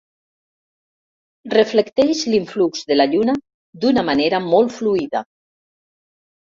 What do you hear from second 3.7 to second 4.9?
d'una manera molt